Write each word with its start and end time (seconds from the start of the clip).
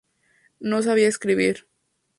No 0.59 0.81
sabía 0.81 1.07
escribir. 1.07 1.67